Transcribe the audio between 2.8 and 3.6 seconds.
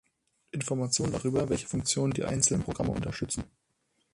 unterstützen.